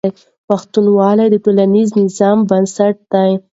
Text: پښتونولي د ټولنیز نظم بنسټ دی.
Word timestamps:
پښتونولي 0.47 1.25
د 1.31 1.35
ټولنیز 1.43 1.89
نظم 1.99 2.37
بنسټ 2.49 2.95
دی. 3.13 3.31